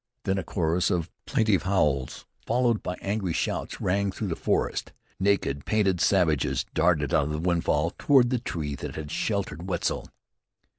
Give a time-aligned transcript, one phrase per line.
[0.23, 4.93] Then a chorus of plaintive howls, followed by angry shouts, rang through the forest.
[5.19, 10.07] Naked, painted savages darted out of the windfall toward the tree that had sheltered Wetzel.